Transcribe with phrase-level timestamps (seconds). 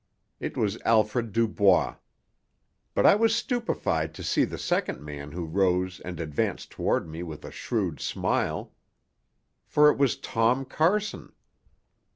[0.39, 1.93] It was Alfred Dubois.
[2.95, 7.21] But I was stupefied to see the second man who rose and advanced toward me
[7.21, 8.73] with a shrewd smile.
[9.67, 11.33] For it was Tom Carson!